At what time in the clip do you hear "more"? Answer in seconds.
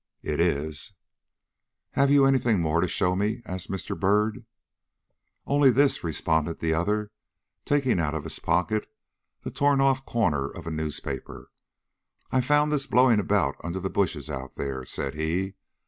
2.59-2.81